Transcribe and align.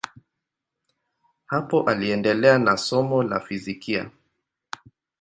Hapo 1.45 1.83
aliendelea 1.89 2.59
na 2.59 2.77
somo 2.77 3.23
la 3.23 3.39
fizikia. 3.39 4.11